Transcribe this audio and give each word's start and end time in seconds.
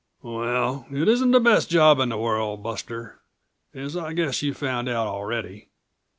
"Well, 0.23 0.87
it 0.89 1.07
isn't 1.07 1.29
the 1.29 1.39
best 1.39 1.69
job 1.69 1.99
in 1.99 2.09
the 2.09 2.17
world, 2.17 2.63
Buster, 2.63 3.19
as 3.71 3.95
I 3.95 4.13
guess 4.13 4.41
you've 4.41 4.57
found 4.57 4.89
out 4.89 5.05
already. 5.05 5.69